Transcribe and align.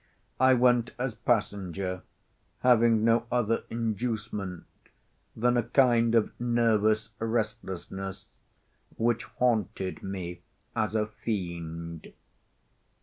I 0.39 0.55
went 0.55 0.93
as 0.97 1.13
passenger—having 1.13 3.03
no 3.05 3.27
other 3.31 3.65
inducement 3.69 4.63
than 5.35 5.57
a 5.57 5.61
kind 5.61 6.15
of 6.15 6.31
nervous 6.39 7.11
restlessness 7.19 8.35
which 8.97 9.25
haunted 9.25 10.01
me 10.01 10.41
as 10.75 10.95
a 10.95 11.05
fiend. 11.05 12.13